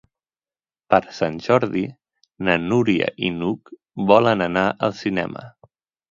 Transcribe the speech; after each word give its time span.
Per 0.91 0.99
Sant 1.17 1.35
Jordi 1.47 1.83
na 2.47 2.55
Núria 2.63 3.09
i 3.27 3.29
n'Hug 3.35 3.71
volen 4.13 4.41
anar 4.47 4.63
al 4.89 4.97
cinema. 5.03 5.45